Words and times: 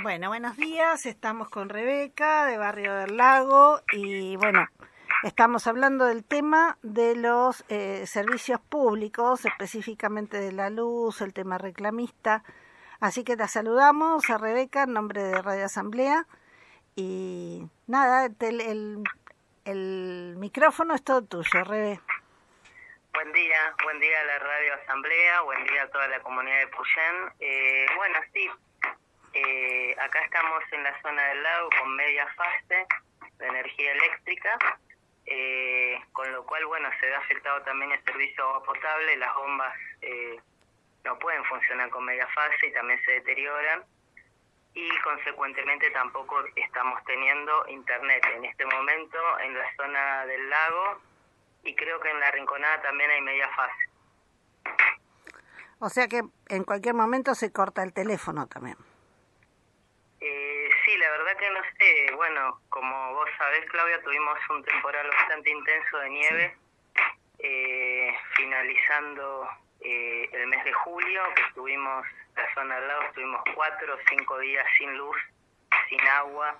Bueno, 0.00 0.28
buenos 0.28 0.56
días. 0.56 1.06
Estamos 1.06 1.48
con 1.48 1.68
Rebeca 1.68 2.46
de 2.46 2.56
Barrio 2.56 2.94
del 2.94 3.16
Lago 3.16 3.80
y 3.90 4.36
bueno, 4.36 4.64
estamos 5.24 5.66
hablando 5.66 6.04
del 6.04 6.24
tema 6.24 6.78
de 6.82 7.16
los 7.16 7.64
eh, 7.68 8.06
servicios 8.06 8.60
públicos, 8.60 9.44
específicamente 9.44 10.38
de 10.38 10.52
la 10.52 10.70
luz, 10.70 11.20
el 11.20 11.34
tema 11.34 11.58
reclamista. 11.58 12.44
Así 13.00 13.24
que 13.24 13.36
te 13.36 13.48
saludamos 13.48 14.30
a 14.30 14.38
Rebeca 14.38 14.84
en 14.84 14.92
nombre 14.92 15.20
de 15.20 15.42
Radio 15.42 15.64
Asamblea 15.64 16.26
y 16.94 17.66
nada, 17.88 18.30
el, 18.38 19.02
el, 19.64 20.36
micrófono 20.36 20.94
es 20.94 21.02
todo 21.02 21.22
tuyo, 21.22 21.64
Rebe. 21.64 22.00
Buen 23.14 23.32
día, 23.32 23.74
buen 23.82 23.98
día 23.98 24.20
a 24.20 24.24
la 24.24 24.38
Radio 24.38 24.74
Asamblea, 24.74 25.40
buen 25.40 25.64
día 25.66 25.82
a 25.82 25.90
toda 25.90 26.06
la 26.06 26.20
comunidad 26.20 26.60
de 26.60 26.68
Puyén. 26.68 27.32
Eh, 27.40 27.86
bueno, 27.96 28.20
sí, 28.32 28.48
acá 30.08 30.24
estamos 30.24 30.62
en 30.72 30.82
la 30.82 31.02
zona 31.02 31.22
del 31.22 31.42
lago 31.42 31.68
con 31.78 31.96
media 31.96 32.26
fase 32.28 32.86
de 33.38 33.46
energía 33.46 33.92
eléctrica, 33.92 34.58
eh, 35.26 36.00
con 36.12 36.32
lo 36.32 36.44
cual, 36.46 36.64
bueno, 36.64 36.88
se 36.98 37.06
ve 37.06 37.14
afectado 37.14 37.60
también 37.62 37.92
el 37.92 38.02
servicio 38.04 38.42
agua 38.44 38.64
potable, 38.64 39.16
las 39.18 39.34
bombas 39.34 39.74
eh, 40.00 40.40
no 41.04 41.18
pueden 41.18 41.44
funcionar 41.44 41.90
con 41.90 42.04
media 42.06 42.26
fase 42.28 42.68
y 42.68 42.72
también 42.72 42.98
se 43.04 43.12
deterioran 43.12 43.84
y 44.72 44.88
consecuentemente 45.00 45.90
tampoco 45.90 46.42
estamos 46.56 47.04
teniendo 47.04 47.68
internet 47.68 48.24
en 48.34 48.46
este 48.46 48.64
momento 48.64 49.18
en 49.40 49.58
la 49.58 49.76
zona 49.76 50.26
del 50.26 50.48
lago 50.48 51.00
y 51.64 51.74
creo 51.74 52.00
que 52.00 52.10
en 52.10 52.20
la 52.20 52.30
rinconada 52.30 52.80
también 52.80 53.10
hay 53.10 53.20
media 53.20 53.48
fase. 53.50 53.90
O 55.80 55.88
sea 55.90 56.08
que 56.08 56.22
en 56.48 56.64
cualquier 56.64 56.94
momento 56.94 57.34
se 57.34 57.52
corta 57.52 57.82
el 57.82 57.92
teléfono 57.92 58.46
también 58.46 58.76
la 60.98 61.10
verdad 61.10 61.36
que 61.36 61.50
no 61.50 61.60
sé. 61.78 62.14
Bueno, 62.14 62.60
como 62.68 63.14
vos 63.14 63.28
sabés, 63.38 63.64
Claudia, 63.70 64.02
tuvimos 64.02 64.38
un 64.50 64.64
temporal 64.64 65.08
bastante 65.08 65.50
intenso 65.50 65.98
de 65.98 66.10
nieve, 66.10 66.56
eh, 67.38 68.14
finalizando 68.36 69.48
eh, 69.80 70.28
el 70.32 70.46
mes 70.48 70.64
de 70.64 70.72
julio, 70.72 71.22
que 71.34 71.42
estuvimos, 71.42 72.06
la 72.36 72.54
zona 72.54 72.76
al 72.76 72.88
lado, 72.88 73.02
estuvimos 73.02 73.42
cuatro 73.54 73.94
o 73.94 73.98
cinco 74.08 74.38
días 74.38 74.66
sin 74.76 74.96
luz, 74.96 75.16
sin 75.88 76.00
agua, 76.08 76.56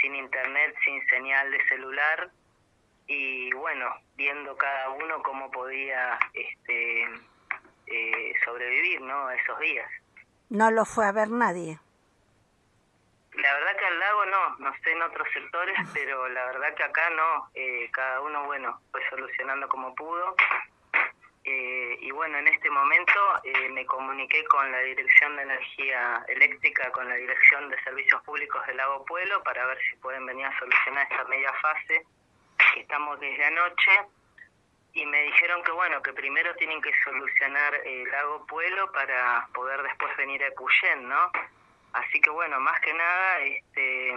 sin 0.00 0.14
internet, 0.14 0.74
sin 0.84 1.06
señal 1.08 1.50
de 1.50 1.66
celular 1.68 2.30
y 3.06 3.52
bueno, 3.54 3.86
viendo 4.16 4.56
cada 4.56 4.90
uno 4.90 5.22
cómo 5.22 5.50
podía 5.50 6.18
este, 6.32 7.02
eh, 7.86 8.34
sobrevivir, 8.44 9.00
¿no? 9.02 9.30
Esos 9.30 9.58
días. 9.58 9.90
No 10.48 10.70
lo 10.70 10.84
fue 10.84 11.06
a 11.06 11.12
ver 11.12 11.28
nadie. 11.28 11.78
La 13.34 13.54
verdad 13.54 13.76
que 13.76 13.86
al 13.86 13.98
lago 13.98 14.26
no, 14.26 14.56
no 14.58 14.74
sé 14.82 14.92
en 14.92 15.02
otros 15.02 15.26
sectores, 15.32 15.76
pero 15.94 16.28
la 16.28 16.44
verdad 16.46 16.74
que 16.74 16.84
acá 16.84 17.10
no, 17.10 17.50
eh, 17.54 17.88
cada 17.92 18.20
uno, 18.20 18.44
bueno, 18.44 18.80
fue 18.90 19.00
solucionando 19.08 19.68
como 19.68 19.94
pudo. 19.94 20.36
Eh, 21.44 21.98
y 22.00 22.10
bueno, 22.12 22.38
en 22.38 22.46
este 22.46 22.70
momento 22.70 23.20
eh, 23.42 23.68
me 23.70 23.84
comuniqué 23.84 24.44
con 24.44 24.70
la 24.70 24.78
Dirección 24.80 25.34
de 25.36 25.42
Energía 25.42 26.24
Eléctrica, 26.28 26.92
con 26.92 27.08
la 27.08 27.16
Dirección 27.16 27.68
de 27.68 27.82
Servicios 27.82 28.22
Públicos 28.22 28.64
del 28.66 28.76
Lago 28.76 29.04
Pueblo, 29.04 29.42
para 29.42 29.66
ver 29.66 29.78
si 29.90 29.96
pueden 29.96 30.24
venir 30.24 30.46
a 30.46 30.58
solucionar 30.58 31.08
esta 31.10 31.24
media 31.24 31.52
fase 31.54 32.06
que 32.74 32.80
estamos 32.80 33.18
desde 33.18 33.44
anoche. 33.44 33.90
Y 34.94 35.06
me 35.06 35.22
dijeron 35.22 35.64
que 35.64 35.72
bueno, 35.72 36.00
que 36.02 36.12
primero 36.12 36.54
tienen 36.56 36.80
que 36.80 36.92
solucionar 37.02 37.74
el 37.86 38.08
Lago 38.10 38.46
Pueblo 38.46 38.92
para 38.92 39.48
poder 39.52 39.82
después 39.82 40.16
venir 40.18 40.44
a 40.44 40.48
Epuyén, 40.48 41.08
¿no? 41.08 41.32
Así 41.92 42.20
que 42.20 42.30
bueno, 42.30 42.58
más 42.60 42.80
que 42.80 42.94
nada, 42.94 43.38
este, 43.40 44.14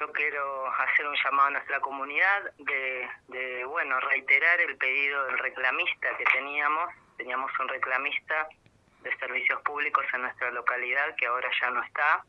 yo 0.00 0.12
quiero 0.12 0.66
hacer 0.74 1.06
un 1.06 1.16
llamado 1.22 1.48
a 1.48 1.50
nuestra 1.52 1.80
comunidad 1.80 2.52
de, 2.58 3.08
de, 3.28 3.64
bueno, 3.64 4.00
reiterar 4.00 4.60
el 4.60 4.76
pedido 4.76 5.24
del 5.26 5.38
reclamista 5.38 6.16
que 6.16 6.24
teníamos. 6.24 6.92
Teníamos 7.16 7.52
un 7.60 7.68
reclamista 7.68 8.48
de 9.02 9.16
servicios 9.18 9.60
públicos 9.62 10.04
en 10.14 10.22
nuestra 10.22 10.50
localidad 10.50 11.14
que 11.16 11.26
ahora 11.26 11.48
ya 11.60 11.70
no 11.70 11.82
está. 11.82 12.24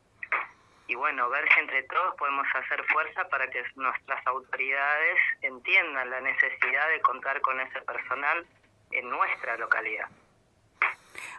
Y 0.87 0.95
bueno, 0.95 1.29
ver 1.29 1.51
si 1.53 1.59
entre 1.61 1.83
todos 1.83 2.15
podemos 2.15 2.45
hacer 2.53 2.83
fuerza 2.85 3.27
para 3.29 3.49
que 3.49 3.63
nuestras 3.75 4.27
autoridades 4.27 5.17
entiendan 5.41 6.09
la 6.09 6.21
necesidad 6.21 6.89
de 6.89 7.01
contar 7.01 7.39
con 7.41 7.59
ese 7.61 7.81
personal 7.81 8.45
en 8.91 9.09
nuestra 9.09 9.57
localidad. 9.57 10.09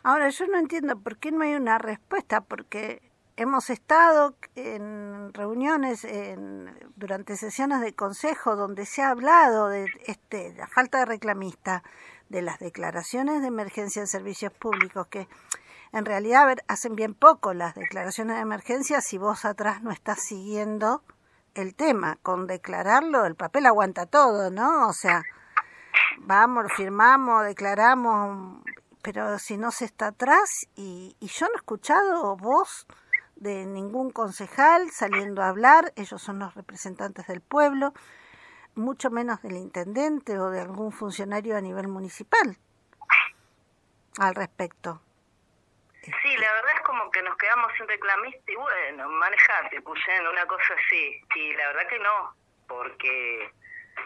Ahora, 0.04 0.28
yo 0.28 0.46
no 0.48 0.58
entiendo 0.58 1.00
por 1.00 1.16
qué 1.16 1.32
no 1.32 1.44
hay 1.44 1.54
una 1.54 1.78
respuesta, 1.78 2.42
porque 2.42 3.00
hemos 3.36 3.70
estado 3.70 4.36
en 4.54 5.32
reuniones, 5.32 6.04
en, 6.04 6.70
durante 6.94 7.38
sesiones 7.38 7.80
de 7.80 7.94
consejo, 7.94 8.54
donde 8.54 8.84
se 8.84 9.00
ha 9.00 9.08
hablado 9.08 9.70
de 9.70 9.86
este, 10.06 10.52
la 10.58 10.66
falta 10.66 10.98
de 10.98 11.06
reclamista, 11.06 11.82
de 12.28 12.42
las 12.42 12.58
declaraciones 12.58 13.40
de 13.40 13.48
emergencia 13.48 14.00
en 14.00 14.06
servicios 14.06 14.52
públicos, 14.52 15.06
que 15.06 15.26
en 15.92 16.04
realidad 16.04 16.54
hacen 16.68 16.96
bien 16.96 17.14
poco 17.14 17.54
las 17.54 17.74
declaraciones 17.74 18.36
de 18.36 18.42
emergencia 18.42 19.00
si 19.00 19.16
vos 19.16 19.46
atrás 19.46 19.82
no 19.82 19.90
estás 19.90 20.20
siguiendo 20.20 21.02
el 21.54 21.74
tema. 21.74 22.18
Con 22.22 22.46
declararlo, 22.46 23.24
el 23.24 23.36
papel 23.36 23.64
aguanta 23.64 24.04
todo, 24.04 24.50
¿no? 24.50 24.86
O 24.86 24.92
sea, 24.92 25.22
vamos, 26.18 26.66
firmamos, 26.76 27.46
declaramos 27.46 28.62
pero 29.04 29.38
si 29.38 29.58
no 29.58 29.70
se 29.70 29.84
está 29.84 30.08
atrás 30.08 30.66
y, 30.74 31.14
yo 31.20 31.46
no 31.46 31.52
he 31.52 31.56
escuchado 31.56 32.36
voz 32.36 32.86
de 33.36 33.66
ningún 33.66 34.10
concejal 34.10 34.90
saliendo 34.90 35.42
a 35.42 35.50
hablar, 35.50 35.92
ellos 35.94 36.22
son 36.22 36.38
los 36.38 36.54
representantes 36.54 37.26
del 37.26 37.42
pueblo, 37.42 37.92
mucho 38.74 39.10
menos 39.10 39.42
del 39.42 39.56
intendente 39.56 40.38
o 40.38 40.48
de 40.48 40.62
algún 40.62 40.90
funcionario 40.90 41.54
a 41.54 41.60
nivel 41.60 41.86
municipal 41.86 42.56
al 44.18 44.34
respecto. 44.34 45.02
Sí, 46.02 46.36
la 46.38 46.52
verdad 46.54 46.72
es 46.76 46.80
como 46.82 47.10
que 47.10 47.22
nos 47.22 47.36
quedamos 47.36 47.72
sin 47.76 47.86
reclamista 47.86 48.52
y 48.52 48.56
bueno, 48.56 49.08
manejate, 49.10 49.76
en 49.76 50.26
una 50.26 50.46
cosa 50.46 50.74
así. 50.74 51.22
Y 51.36 51.52
la 51.54 51.66
verdad 51.68 51.88
que 51.88 51.98
no, 51.98 52.34
porque 52.66 53.52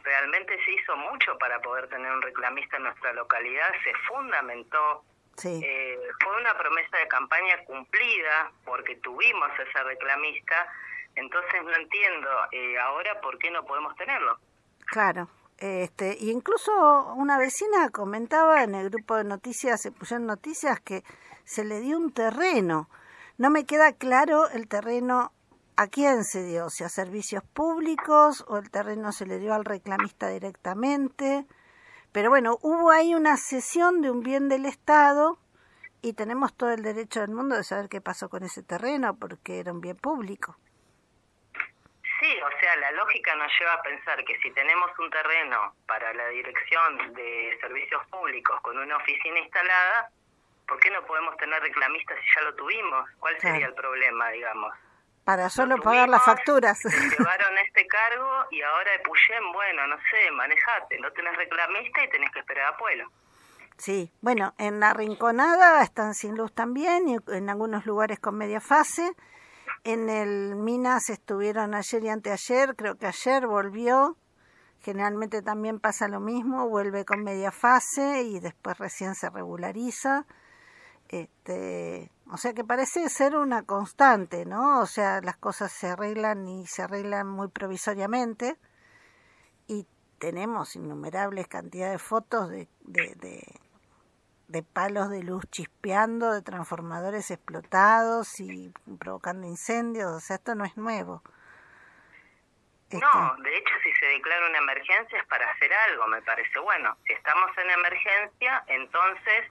realmente 0.03 0.57
se 0.65 0.73
hizo 0.73 0.97
mucho 0.97 1.37
para 1.39 1.61
poder 1.61 1.89
tener 1.89 2.11
un 2.13 2.23
reclamista 2.23 2.77
en 2.77 2.85
nuestra 2.85 3.13
localidad, 3.13 3.69
se 3.85 3.93
fundamentó. 4.07 5.05
Eh, 5.45 5.99
fue 6.21 6.37
una 6.37 6.57
promesa 6.59 6.97
de 6.99 7.07
campaña 7.07 7.65
cumplida 7.65 8.51
porque 8.65 8.97
tuvimos 8.97 9.49
ese 9.55 9.83
reclamista, 9.85 10.67
entonces 11.15 11.63
no 11.63 11.77
entiendo 11.77 12.29
eh, 12.51 12.79
ahora 12.79 13.21
por 13.21 13.39
qué 13.39 13.51
no 13.51 13.65
podemos 13.65 13.95
tenerlo. 13.97 14.39
Claro. 14.87 15.29
Este, 15.59 16.17
incluso 16.21 17.15
una 17.15 17.37
vecina 17.37 17.91
comentaba 17.91 18.63
en 18.63 18.75
el 18.75 18.91
grupo 18.91 19.17
de 19.17 19.25
noticias, 19.25 19.81
se 19.81 19.93
pusieron 19.93 20.27
noticias 20.27 20.81
que 20.81 21.03
se 21.45 21.65
le 21.65 21.81
dio 21.81 21.97
un 21.97 22.13
terreno. 22.13 22.89
No 23.39 23.51
me 23.51 23.67
queda 23.67 23.93
claro 23.93 24.49
el 24.51 24.69
terreno 24.69 25.33
¿A 25.81 25.87
quién 25.87 26.25
se 26.25 26.43
dio? 26.43 26.71
¿Si 26.71 26.83
a 26.83 26.89
servicios 26.89 27.45
públicos 27.55 28.45
o 28.49 28.59
el 28.59 28.69
terreno 28.69 29.13
se 29.13 29.27
le 29.27 29.39
dio 29.39 29.55
al 29.55 29.65
reclamista 29.65 30.29
directamente? 30.29 31.47
Pero 32.11 32.31
bueno, 32.31 32.59
hubo 32.63 32.91
ahí 32.91 33.15
una 33.15 33.37
cesión 33.37 34.03
de 34.03 34.11
un 34.11 34.25
bien 34.25 34.49
del 34.49 34.67
Estado 34.67 35.39
y 36.03 36.15
tenemos 36.15 36.57
todo 36.57 36.73
el 36.73 36.83
derecho 36.83 37.21
del 37.21 37.31
mundo 37.31 37.55
de 37.55 37.63
saber 37.63 37.89
qué 37.89 38.01
pasó 38.01 38.29
con 38.29 38.43
ese 38.43 38.65
terreno 38.65 39.17
porque 39.21 39.61
era 39.61 39.71
un 39.71 39.81
bien 39.81 39.97
público. 39.97 40.57
Sí, 42.19 42.41
o 42.43 42.61
sea, 42.61 42.75
la 42.75 42.91
lógica 42.91 43.37
nos 43.37 43.53
lleva 43.57 43.75
a 43.75 43.83
pensar 43.83 44.25
que 44.25 44.37
si 44.41 44.51
tenemos 44.51 44.91
un 44.99 45.09
terreno 45.11 45.77
para 45.87 46.13
la 46.13 46.27
dirección 46.31 47.15
de 47.15 47.57
servicios 47.61 48.05
públicos 48.09 48.61
con 48.63 48.77
una 48.77 48.97
oficina 48.97 49.39
instalada, 49.39 50.11
¿por 50.67 50.81
qué 50.81 50.91
no 50.91 51.07
podemos 51.07 51.37
tener 51.37 51.63
reclamistas 51.63 52.19
si 52.19 52.27
ya 52.35 52.43
lo 52.43 52.57
tuvimos? 52.57 53.09
¿Cuál 53.21 53.39
sería 53.39 53.67
el 53.67 53.75
problema, 53.75 54.31
digamos? 54.31 54.75
Para 55.29 55.51
solo 55.51 55.77
pagar 55.83 56.09
las 56.09 56.25
facturas. 56.25 56.83
Llevaron 56.85 57.59
este 57.59 57.87
cargo 57.87 58.47
y 58.51 58.63
ahora 58.63 58.93
de 58.93 59.01
Puyén, 59.01 59.53
bueno, 59.53 59.87
no 59.87 59.97
sé, 59.97 60.31
manejate, 60.31 60.99
no 61.01 61.13
tenés 61.13 61.37
reclamista 61.37 62.03
y 62.03 62.09
tenés 62.09 62.31
que 62.31 62.39
esperar 62.39 62.73
a 62.73 62.77
Pueblo. 62.79 63.13
Sí, 63.77 64.11
bueno, 64.23 64.55
en 64.57 64.81
la 64.81 64.95
Rinconada 64.95 65.83
están 65.83 66.15
sin 66.15 66.35
luz 66.35 66.55
también 66.55 67.11
y 67.11 67.19
en 67.27 67.51
algunos 67.51 67.85
lugares 67.85 68.19
con 68.19 68.39
media 68.39 68.63
fase. 68.63 69.13
En 69.85 70.09
el 70.09 70.57
Minas 70.57 71.11
estuvieron 71.11 71.75
ayer 71.75 72.05
y 72.05 72.09
anteayer, 72.09 72.75
creo 72.75 72.97
que 72.97 73.07
ayer 73.07 73.47
volvió. 73.47 74.17
Generalmente 74.81 75.43
también 75.43 75.79
pasa 75.79 76.09
lo 76.09 76.21
mismo, 76.21 76.71
vuelve 76.71 77.05
con 77.05 77.23
media 77.23 77.53
fase 77.53 78.23
y 78.23 78.41
después 78.41 78.79
recién 78.79 79.15
se 79.15 79.29
regulariza. 79.29 80.25
Este, 81.09 82.11
o 82.31 82.37
sea 82.37 82.53
que 82.53 82.65
parece 82.65 83.09
ser 83.09 83.37
una 83.37 83.65
constante, 83.65 84.45
¿no? 84.45 84.81
O 84.81 84.87
sea, 84.87 85.21
las 85.23 85.37
cosas 85.37 85.73
se 85.73 85.89
arreglan 85.89 86.47
y 86.47 86.67
se 86.67 86.83
arreglan 86.83 87.27
muy 87.27 87.49
provisoriamente 87.49 88.57
y 89.67 89.87
tenemos 90.19 90.77
innumerables 90.77 91.49
cantidades 91.49 91.93
de 91.93 91.99
fotos 91.99 92.51
de, 92.51 92.69
de, 92.83 93.43
de 94.49 94.63
palos 94.63 95.09
de 95.11 95.23
luz 95.23 95.45
chispeando, 95.51 96.33
de 96.33 96.43
transformadores 96.43 97.31
explotados 97.31 98.41
y 98.41 98.73
provocando 98.99 99.47
incendios, 99.47 100.13
o 100.13 100.21
sea, 100.21 100.37
esto 100.37 100.55
no 100.55 100.65
es 100.65 100.77
nuevo. 100.77 101.23
No, 102.91 103.37
de 103.43 103.57
hecho, 103.59 103.75
si 103.83 103.93
se 104.01 104.07
declara 104.07 104.49
una 104.49 104.59
emergencia 104.59 105.19
es 105.19 105.27
para 105.27 105.51
hacer 105.51 105.71
algo, 105.91 106.07
me 106.07 106.23
parece. 106.23 106.59
Bueno, 106.59 106.97
si 107.07 107.13
estamos 107.13 107.51
en 107.59 107.71
emergencia, 107.71 108.65
entonces 108.67 109.45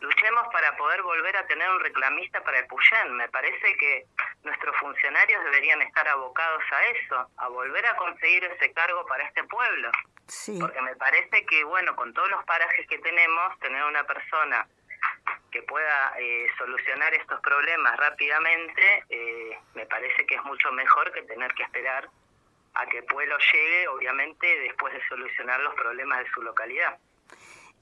luchemos 0.00 0.46
para 0.52 0.76
poder 0.76 1.02
volver 1.02 1.36
a 1.36 1.46
tener 1.46 1.68
un 1.70 1.80
reclamista 1.80 2.42
para 2.42 2.58
el 2.58 2.66
Puyén. 2.66 3.16
Me 3.16 3.28
parece 3.28 3.76
que 3.76 4.06
nuestros 4.42 4.76
funcionarios 4.76 5.42
deberían 5.44 5.80
estar 5.82 6.06
abocados 6.08 6.62
a 6.70 6.84
eso, 6.86 7.30
a 7.36 7.48
volver 7.48 7.86
a 7.86 7.96
conseguir 7.96 8.44
ese 8.44 8.72
cargo 8.72 9.04
para 9.06 9.24
este 9.24 9.44
pueblo. 9.44 9.90
Sí. 10.26 10.58
Porque 10.60 10.80
me 10.82 10.96
parece 10.96 11.44
que, 11.46 11.64
bueno, 11.64 11.94
con 11.96 12.12
todos 12.14 12.30
los 12.30 12.44
parajes 12.44 12.86
que 12.88 12.98
tenemos, 12.98 13.58
tener 13.60 13.84
una 13.84 14.04
persona 14.04 14.66
que 15.50 15.62
pueda 15.62 16.14
eh, 16.18 16.48
solucionar 16.58 17.14
estos 17.14 17.40
problemas 17.40 17.96
rápidamente, 17.96 19.04
eh, 19.08 19.58
me 19.74 19.86
parece 19.86 20.26
que 20.26 20.34
es 20.34 20.44
mucho 20.44 20.72
mejor 20.72 21.12
que 21.12 21.22
tener 21.22 21.52
que 21.54 21.62
esperar 21.62 22.08
a 22.74 22.86
que 22.86 22.98
el 22.98 23.04
pueblo 23.04 23.36
llegue, 23.52 23.88
obviamente, 23.88 24.46
después 24.60 24.92
de 24.92 25.06
solucionar 25.06 25.60
los 25.60 25.74
problemas 25.74 26.18
de 26.24 26.30
su 26.30 26.42
localidad. 26.42 26.98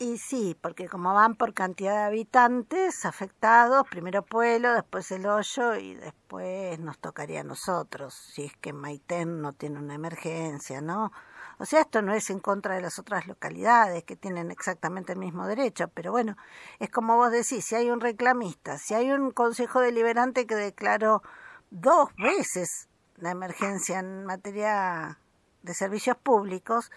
Y 0.03 0.19
sí, 0.19 0.59
porque 0.61 0.89
como 0.89 1.15
van 1.15 1.37
por 1.37 1.55
cantidad 1.55 1.95
de 1.95 2.03
habitantes 2.03 3.05
afectados, 3.05 3.87
primero 3.89 4.25
Pueblo, 4.25 4.75
después 4.75 5.13
el 5.13 5.27
hoyo 5.27 5.77
y 5.77 5.95
después 5.95 6.81
nos 6.81 6.99
tocaría 6.99 7.43
a 7.43 7.45
nosotros, 7.45 8.13
si 8.13 8.47
es 8.47 8.57
que 8.57 8.73
Maitén 8.73 9.41
no 9.41 9.53
tiene 9.53 9.79
una 9.79 9.95
emergencia, 9.95 10.81
¿no? 10.81 11.13
O 11.59 11.67
sea, 11.67 11.83
esto 11.83 12.03
no 12.03 12.15
es 12.15 12.31
en 12.31 12.41
contra 12.41 12.75
de 12.75 12.81
las 12.81 12.99
otras 12.99 13.29
localidades 13.29 14.03
que 14.03 14.17
tienen 14.17 14.51
exactamente 14.51 15.13
el 15.13 15.21
mismo 15.21 15.47
derecho, 15.47 15.87
pero 15.87 16.11
bueno, 16.11 16.37
es 16.81 16.91
como 16.91 17.15
vos 17.15 17.31
decís, 17.31 17.65
si 17.65 17.77
hay 17.77 17.89
un 17.89 18.01
reclamista, 18.01 18.79
si 18.79 18.95
hay 18.95 19.13
un 19.13 19.31
consejo 19.31 19.79
deliberante 19.79 20.49
que 20.49 20.57
declaró 20.57 21.23
dos 21.71 22.09
veces 22.17 22.89
la 23.19 23.31
emergencia 23.31 24.01
en 24.01 24.25
materia 24.25 25.21
de 25.63 25.75
servicios 25.75 26.17
públicos, 26.17 26.91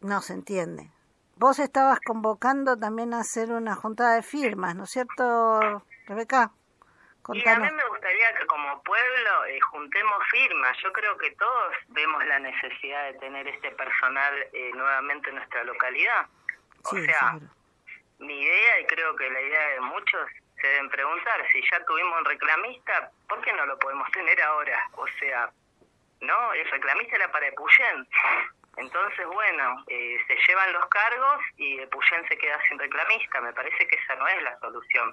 no 0.00 0.22
se 0.22 0.32
entiende. 0.32 0.90
Vos 1.40 1.58
estabas 1.58 2.00
convocando 2.00 2.78
también 2.78 3.14
a 3.14 3.20
hacer 3.20 3.50
una 3.50 3.74
juntada 3.74 4.16
de 4.16 4.22
firmas, 4.22 4.76
¿no 4.76 4.84
es 4.84 4.90
cierto, 4.90 5.82
Rebeca? 6.06 6.50
Y 7.32 7.48
a 7.48 7.56
mí 7.56 7.70
me 7.72 7.84
gustaría 7.86 8.34
que 8.34 8.44
como 8.44 8.82
pueblo 8.82 9.46
eh, 9.46 9.58
juntemos 9.70 10.18
firmas. 10.30 10.76
Yo 10.82 10.92
creo 10.92 11.16
que 11.16 11.30
todos 11.36 11.72
vemos 11.88 12.22
la 12.26 12.40
necesidad 12.40 13.04
de 13.04 13.18
tener 13.20 13.48
este 13.48 13.70
personal 13.70 14.34
eh, 14.52 14.70
nuevamente 14.74 15.30
en 15.30 15.36
nuestra 15.36 15.64
localidad. 15.64 16.26
o 16.84 16.96
sea, 16.98 17.38
mi 18.18 18.38
idea 18.38 18.80
y 18.80 18.84
creo 18.84 19.16
que 19.16 19.30
la 19.30 19.40
idea 19.40 19.68
de 19.68 19.80
muchos 19.80 20.28
se 20.60 20.66
deben 20.66 20.90
preguntar, 20.90 21.40
si 21.50 21.62
ya 21.70 21.82
tuvimos 21.86 22.18
un 22.18 22.24
reclamista, 22.26 23.12
¿por 23.26 23.40
qué 23.40 23.54
no 23.54 23.64
lo 23.64 23.78
podemos 23.78 24.10
tener 24.10 24.42
ahora? 24.42 24.78
O 24.92 25.06
sea, 25.18 25.50
¿no? 26.20 26.52
El 26.52 26.70
reclamista 26.70 27.16
era 27.16 27.32
para 27.32 27.46
Epuyén. 27.46 28.06
Entonces, 28.76 29.26
bueno, 29.26 29.84
eh, 29.88 30.16
se 30.26 30.36
llevan 30.46 30.72
los 30.72 30.86
cargos 30.86 31.42
y 31.56 31.78
Epuyén 31.80 32.26
se 32.28 32.38
queda 32.38 32.58
sin 32.68 32.78
reclamista. 32.78 33.40
Me 33.40 33.52
parece 33.52 33.86
que 33.86 33.96
esa 33.96 34.14
no 34.16 34.26
es 34.28 34.42
la 34.42 34.58
solución. 34.60 35.12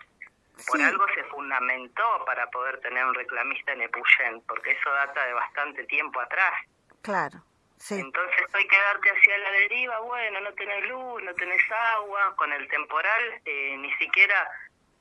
Por 0.66 0.82
algo 0.82 1.06
se 1.14 1.24
fundamentó 1.26 2.26
para 2.26 2.48
poder 2.50 2.80
tener 2.80 3.06
un 3.06 3.14
reclamista 3.14 3.74
en 3.74 3.82
Epuyén, 3.82 4.42
porque 4.48 4.72
eso 4.72 4.90
data 4.92 5.26
de 5.26 5.34
bastante 5.34 5.84
tiempo 5.86 6.20
atrás. 6.20 6.54
Claro. 7.02 7.44
Sí. 7.78 8.00
Entonces 8.00 8.46
hay 8.54 8.68
que 8.68 8.78
darte 8.78 9.10
hacia 9.12 9.38
la 9.38 9.52
deriva, 9.52 10.00
bueno, 10.00 10.42
no 10.42 10.52
tenés 10.54 10.90
luz, 10.90 11.22
no 11.22 11.34
tenés 11.36 11.62
agua, 11.72 12.36
con 12.36 12.52
el 12.52 12.68
temporal 12.70 13.42
eh, 13.46 13.76
ni 13.78 13.94
siquiera 13.98 14.50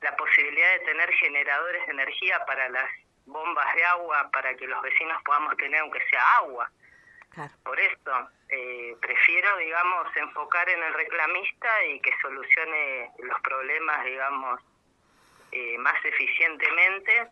la 0.01 0.15
posibilidad 0.15 0.73
de 0.73 0.85
tener 0.85 1.11
generadores 1.13 1.85
de 1.87 1.91
energía 1.93 2.45
para 2.45 2.69
las 2.69 2.89
bombas 3.25 3.75
de 3.75 3.83
agua, 3.83 4.29
para 4.31 4.55
que 4.55 4.67
los 4.67 4.79
vecinos 4.83 5.21
podamos 5.23 5.57
tener 5.57 5.81
aunque 5.81 6.01
sea 6.09 6.21
agua. 6.37 6.69
Por 7.63 7.79
eso 7.79 8.29
eh, 8.49 8.95
prefiero, 8.99 9.57
digamos, 9.57 10.07
enfocar 10.15 10.67
en 10.69 10.81
el 10.81 10.93
reclamista 10.93 11.85
y 11.85 11.99
que 11.99 12.11
solucione 12.21 13.11
los 13.19 13.39
problemas, 13.41 14.05
digamos, 14.05 14.61
eh, 15.51 15.77
más 15.77 15.95
eficientemente 16.03 17.29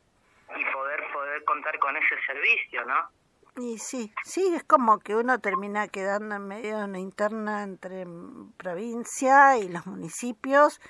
y 0.55 0.65
poder 0.65 1.03
poder 1.11 1.43
contar 1.43 1.79
con 1.79 1.97
ese 1.97 2.15
servicio, 2.25 2.85
¿no? 2.85 3.09
Y 3.57 3.77
sí, 3.79 4.13
sí, 4.23 4.53
es 4.53 4.63
como 4.63 4.99
que 4.99 5.15
uno 5.15 5.39
termina 5.39 5.87
quedando 5.87 6.35
en 6.35 6.47
medio 6.47 6.77
de 6.77 6.83
una 6.83 6.99
interna 6.99 7.63
entre 7.63 8.05
provincia 8.57 9.57
y 9.57 9.69
los 9.69 9.85
municipios 9.85 10.81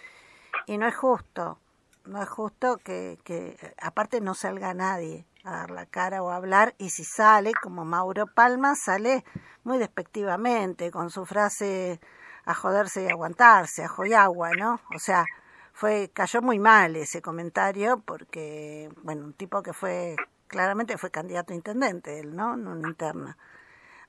y 0.66 0.78
no 0.78 0.88
es 0.88 0.96
justo 0.96 1.60
no 2.06 2.22
es 2.22 2.30
justo 2.30 2.78
que, 2.78 3.18
que 3.24 3.58
aparte 3.82 4.22
no 4.22 4.34
salga 4.34 4.74
nadie 4.74 5.26
a 5.46 5.52
dar 5.52 5.72
la 5.72 5.86
cara 5.86 6.24
o 6.24 6.30
a 6.32 6.36
hablar 6.36 6.74
y 6.78 6.90
si 6.90 7.04
sale 7.04 7.54
como 7.54 7.86
Mauro 7.86 8.26
Palma 8.26 8.76
sale 8.76 9.24
muy 9.64 9.78
despectivamente 9.78 10.92
con 10.92 11.10
su 11.12 11.26
frase 11.26 12.00
a 12.46 12.54
joderse 12.54 13.04
y 13.04 13.10
aguantarse, 13.10 13.84
a 13.84 13.88
joyagua, 13.88 14.52
¿no? 14.58 14.82
O 14.94 15.00
sea, 15.00 15.26
fue 15.72 16.10
cayó 16.14 16.42
muy 16.42 16.60
mal 16.60 16.96
ese 16.96 17.22
comentario 17.22 18.00
porque 18.00 18.90
bueno, 19.04 19.26
un 19.26 19.34
tipo 19.34 19.62
que 19.62 19.74
fue 19.74 20.16
claramente 20.48 20.98
fue 20.98 21.12
candidato 21.12 21.54
a 21.54 21.56
intendente, 21.56 22.20
él, 22.20 22.36
¿no? 22.36 22.56
En 22.56 22.68
una 22.68 22.90
interna. 22.90 23.38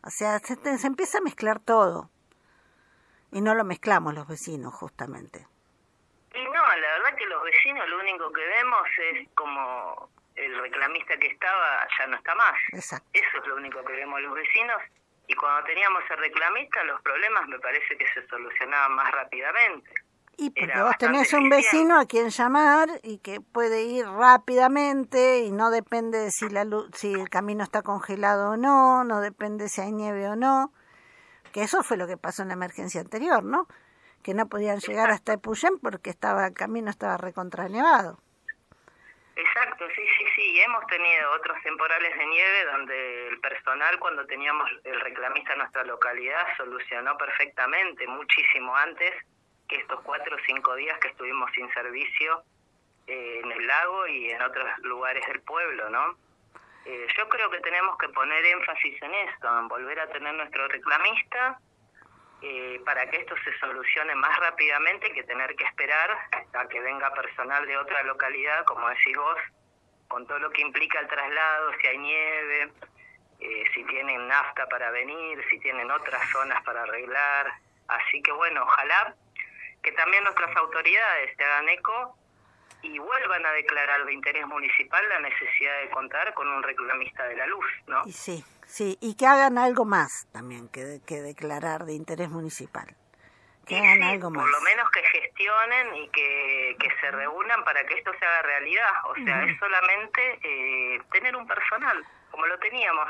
O 0.03 0.11
sea, 0.11 0.39
se, 0.39 0.57
se 0.79 0.87
empieza 0.87 1.19
a 1.19 1.23
mezclar 1.23 1.61
todo. 1.61 2.11
Y 3.33 3.41
no 3.41 3.55
lo 3.55 3.65
mezclamos 3.65 4.15
los 4.15 4.29
vecinos, 4.29 4.73
justamente. 4.73 5.47
Y 6.35 6.45
no, 6.45 6.53
la 6.53 6.89
verdad 6.99 7.19
que 7.19 7.27
los 7.27 7.43
vecinos 7.43 7.89
lo 7.89 7.99
único 7.99 8.33
que 8.33 8.47
vemos 8.47 8.87
es 9.13 9.29
como 9.35 10.09
el 10.37 10.59
reclamista 10.61 11.17
que 11.19 11.29
estaba 11.29 11.87
ya 11.99 12.07
no 12.07 12.17
está 12.17 12.35
más. 12.35 12.55
Eso 12.73 12.99
es 13.13 13.47
lo 13.47 13.57
único 13.57 13.85
que 13.85 13.93
vemos 13.93 14.21
los 14.21 14.35
vecinos. 14.35 14.81
Y 15.29 15.35
cuando 15.35 15.65
teníamos 15.65 16.03
el 16.11 16.19
reclamista, 16.19 16.85
los 16.85 17.01
problemas 17.03 17.49
me 17.49 17.59
parece 17.59 17.97
que 17.97 18.07
se 18.15 18.27
solucionaban 18.29 18.93
más 18.95 19.11
rápidamente. 19.11 19.91
Y 20.39 20.51
porque 20.51 20.81
vos 20.81 20.97
tenés 20.99 21.33
un 21.33 21.49
vecino 21.49 21.99
a 21.99 22.05
quien 22.05 22.29
llamar 22.29 22.89
y 23.03 23.19
que 23.19 23.41
puede 23.41 23.85
ir 23.85 24.07
rápidamente 24.07 25.41
y 25.41 25.51
no 25.51 25.71
depende 25.71 26.19
de 26.19 26.31
si, 26.31 26.51
la 26.51 26.65
luz, 26.65 26.91
si 26.95 27.15
el 27.15 27.31
camino 27.31 27.65
está 27.65 27.83
congelado 27.83 28.51
o 28.51 28.57
no, 28.59 29.03
no 29.03 29.21
depende 29.23 29.71
si 29.71 29.81
hay 29.81 29.93
nieve 29.93 30.29
o 30.29 30.37
no. 30.37 30.73
Que 31.53 31.63
eso 31.63 31.83
fue 31.83 31.97
lo 31.97 32.07
que 32.07 32.19
pasó 32.19 32.43
en 32.43 32.49
la 32.49 32.55
emergencia 32.55 33.01
anterior, 33.01 33.43
¿no? 33.43 33.67
que 34.27 34.35
no 34.35 34.49
podían 34.49 34.81
llegar 34.81 35.13
hasta 35.13 35.35
Epuyén 35.35 35.79
porque 35.79 36.11
estaba 36.11 36.49
el 36.49 36.53
camino 36.53 36.91
estaba 36.91 37.17
recontranevado. 37.17 38.19
Exacto, 39.37 39.87
sí, 39.95 40.03
sí, 40.17 40.25
sí. 40.35 40.61
Hemos 40.63 40.87
tenido 40.87 41.31
otros 41.33 41.63
temporales 41.63 42.17
de 42.17 42.27
nieve 42.27 42.65
donde 42.73 43.29
el 43.29 43.39
personal, 43.41 43.99
cuando 43.99 44.27
teníamos 44.27 44.71
el 44.83 44.99
reclamista 45.01 45.53
en 45.53 45.59
nuestra 45.59 45.85
localidad, 45.85 46.47
solucionó 46.57 47.17
perfectamente, 47.19 48.07
muchísimo 48.07 48.75
antes 48.75 49.13
que 49.69 49.77
estos 49.77 50.01
cuatro 50.01 50.37
o 50.37 50.39
cinco 50.47 50.75
días 50.77 50.99
que 51.01 51.09
estuvimos 51.09 51.51
sin 51.53 51.71
servicio 51.75 52.43
eh, 53.07 53.41
en 53.45 53.53
el 53.53 53.67
lago 53.67 54.07
y 54.07 54.31
en 54.31 54.41
otros 54.41 54.67
lugares 54.79 55.25
del 55.27 55.43
pueblo, 55.43 55.91
¿no? 55.91 56.17
Eh, 56.87 57.07
yo 57.19 57.29
creo 57.29 57.51
que 57.51 57.61
tenemos 57.61 57.99
que 57.99 58.09
poner 58.11 58.43
énfasis 58.47 59.03
en 59.03 59.15
esto, 59.15 59.59
en 59.59 59.69
volver 59.69 60.01
a 60.01 60.09
tener 60.09 60.33
nuestro 60.35 60.67
reclamista, 60.69 61.59
eh, 62.43 62.81
para 62.85 63.09
que 63.09 63.17
esto 63.19 63.35
se 63.45 63.59
solucione 63.59 64.15
más 64.15 64.39
rápidamente 64.39 65.13
que 65.13 65.23
tener 65.25 65.55
que 65.57 65.65
esperar 65.65 66.19
a 66.53 66.69
que 66.69 66.81
venga 66.81 67.13
personal 67.15 67.67
de 67.67 67.77
otra 67.79 68.03
localidad, 68.03 68.65
como 68.65 68.89
decís 68.89 69.17
vos, 69.17 69.39
con 70.09 70.27
todo 70.27 70.39
lo 70.39 70.51
que 70.51 70.63
implica 70.63 71.01
el 71.01 71.09
traslado, 71.09 71.73
si 71.81 71.87
hay 71.87 71.99
nieve, 71.99 72.73
eh, 73.41 73.65
si 73.75 73.85
tienen 73.85 74.29
nafta 74.29 74.67
para 74.69 74.91
venir, 74.91 75.45
si 75.51 75.59
tienen 75.61 75.91
otras 75.91 76.29
zonas 76.31 76.63
para 76.65 76.83
arreglar. 76.83 77.53
Así 77.89 78.23
que 78.23 78.33
bueno, 78.33 78.63
ojalá 78.63 79.15
que 79.83 79.93
también 79.93 80.25
nuestras 80.25 80.55
autoridades 80.57 81.37
se 81.37 81.45
hagan 81.45 81.69
eco 81.69 82.19
y 82.83 82.99
vuelvan 82.99 83.45
a 83.45 83.53
declarar 83.53 84.05
de 84.05 84.13
interés 84.13 84.47
municipal 84.47 85.09
la 85.09 85.21
necesidad 85.21 85.81
de 85.81 85.91
contar 85.91 86.35
con 86.35 86.49
un 86.49 86.63
reclamista 86.63 87.25
de 87.25 87.37
la 87.37 87.47
luz, 87.47 87.65
¿no? 87.87 88.03
Y 88.07 88.13
sí, 88.13 88.45
Sí, 88.67 88.99
y 89.01 89.15
que 89.17 89.27
hagan 89.27 89.59
algo 89.59 89.85
más 89.85 90.27
también 90.33 90.69
que, 90.69 91.01
que 91.07 91.23
declarar 91.23 91.85
de 91.85 91.95
interés 91.95 92.29
municipal. 92.29 92.87
Que 93.67 93.79
hagan 93.79 94.03
algo 94.03 94.31
más. 94.31 94.43
Por 94.43 94.53
lo 94.53 94.61
menos 94.61 94.89
que 94.91 95.03
gestionen 95.03 95.97
y 95.97 96.09
que, 96.11 96.77
que 96.79 96.89
se 97.01 97.11
reúnan 97.11 97.65
para 97.65 97.85
que 97.85 97.95
esto 97.95 98.13
se 98.19 98.25
haga 98.25 98.43
realidad. 98.43 98.93
O 99.05 99.15
sea, 99.17 99.45
es 99.45 99.59
solamente 99.59 100.39
eh, 100.43 101.01
tener 101.11 101.35
un 101.35 101.47
personal, 101.47 102.05
como 102.31 102.47
lo 102.47 102.59
teníamos. 102.59 103.09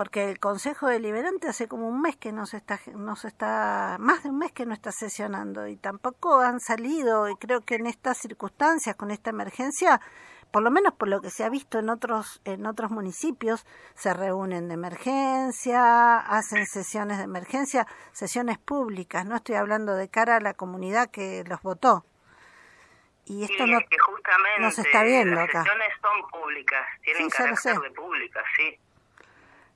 Porque 0.00 0.30
el 0.30 0.40
Consejo 0.40 0.86
Deliberante 0.86 1.46
hace 1.46 1.68
como 1.68 1.86
un 1.86 2.00
mes 2.00 2.16
que 2.16 2.32
no 2.32 2.46
se 2.46 2.56
está, 2.56 2.80
no 2.94 3.16
se 3.16 3.28
está, 3.28 3.98
más 4.00 4.22
de 4.22 4.30
un 4.30 4.38
mes 4.38 4.50
que 4.50 4.64
no 4.64 4.72
está 4.72 4.92
sesionando 4.92 5.66
y 5.66 5.76
tampoco 5.76 6.40
han 6.40 6.58
salido, 6.58 7.28
y 7.28 7.36
creo 7.36 7.60
que 7.60 7.74
en 7.74 7.86
estas 7.86 8.16
circunstancias, 8.16 8.96
con 8.96 9.10
esta 9.10 9.28
emergencia, 9.28 10.00
por 10.50 10.62
lo 10.62 10.70
menos 10.70 10.94
por 10.94 11.08
lo 11.08 11.20
que 11.20 11.28
se 11.28 11.44
ha 11.44 11.50
visto 11.50 11.78
en 11.78 11.90
otros 11.90 12.40
en 12.46 12.64
otros 12.64 12.90
municipios, 12.90 13.66
se 13.94 14.14
reúnen 14.14 14.68
de 14.68 14.74
emergencia, 14.74 16.16
hacen 16.16 16.64
sesiones 16.64 17.18
de 17.18 17.24
emergencia, 17.24 17.86
sesiones 18.12 18.56
públicas, 18.56 19.26
no 19.26 19.36
estoy 19.36 19.56
hablando 19.56 19.94
de 19.96 20.08
cara 20.08 20.36
a 20.36 20.40
la 20.40 20.54
comunidad 20.54 21.10
que 21.10 21.44
los 21.46 21.60
votó. 21.60 22.06
Y 23.26 23.44
esto 23.44 23.66
no, 23.66 23.78
justamente 24.06 24.70
se 24.70 24.80
está 24.80 25.02
viendo 25.02 25.34
las 25.34 25.44
acá. 25.44 25.62
sesiones 25.62 25.88
son 26.00 26.30
públicas, 26.30 26.86
tienen 27.02 27.28
carácter 27.28 27.78
de 27.80 27.90
públicas, 27.90 28.44
sí. 28.56 28.78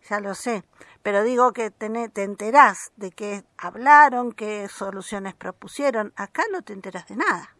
Ya 0.09 0.21
lo 0.21 0.35
sé, 0.35 0.65
pero 1.03 1.23
digo 1.23 1.53
que 1.53 1.71
te, 1.71 1.89
te 2.11 2.23
enterás 2.23 2.93
de 2.97 3.11
que 3.11 3.43
hablaron, 3.57 4.33
qué 4.33 4.69
soluciones 4.69 5.35
propusieron. 5.35 6.13
Acá 6.17 6.43
no 6.53 6.63
te 6.63 6.75
enteras 6.75 7.07
de 7.09 7.17
nada. 7.17 7.55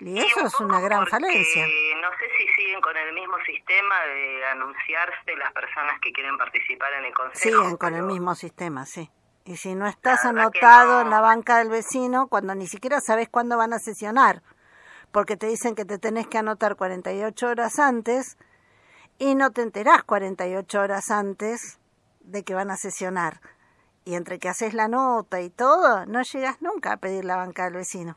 Y 0.00 0.18
eso 0.18 0.46
es 0.46 0.60
una 0.60 0.80
gran 0.80 1.06
falencia. 1.06 1.66
No 2.00 2.10
sé 2.18 2.24
si 2.38 2.48
siguen 2.54 2.80
con 2.80 2.96
el 2.96 3.12
mismo 3.12 3.36
sistema 3.44 4.00
de 4.06 4.46
anunciarse 4.46 5.36
las 5.36 5.52
personas 5.52 6.00
que 6.00 6.12
quieren 6.12 6.36
participar 6.38 6.92
en 6.94 7.04
el 7.04 7.14
consejo. 7.14 7.62
Siguen 7.62 7.76
con 7.76 7.94
el 7.94 8.02
mismo 8.04 8.34
sistema, 8.34 8.86
sí. 8.86 9.10
Y 9.44 9.56
si 9.56 9.74
no 9.74 9.86
estás 9.86 10.24
anotado 10.24 11.00
en 11.00 11.10
la 11.10 11.20
banca 11.20 11.58
del 11.58 11.70
vecino, 11.70 12.28
cuando 12.28 12.54
ni 12.54 12.66
siquiera 12.66 13.00
sabes 13.00 13.28
cuándo 13.28 13.56
van 13.56 13.72
a 13.72 13.78
sesionar, 13.78 14.42
porque 15.10 15.36
te 15.36 15.46
dicen 15.46 15.74
que 15.74 15.84
te 15.84 15.98
tenés 15.98 16.26
que 16.26 16.38
anotar 16.38 16.76
48 16.76 17.48
horas 17.48 17.78
antes 17.78 18.36
y 19.18 19.34
no 19.34 19.50
te 19.52 19.62
enterás 19.62 20.04
48 20.04 20.80
horas 20.80 21.10
antes 21.10 21.80
de 22.20 22.44
que 22.44 22.54
van 22.54 22.70
a 22.70 22.76
sesionar. 22.76 23.40
Y 24.04 24.14
entre 24.14 24.38
que 24.38 24.48
haces 24.48 24.74
la 24.74 24.88
nota 24.88 25.40
y 25.40 25.50
todo, 25.50 26.06
no 26.06 26.22
llegas 26.22 26.62
nunca 26.62 26.92
a 26.92 26.96
pedir 26.96 27.24
la 27.24 27.36
banca 27.36 27.64
del 27.64 27.74
vecino. 27.74 28.16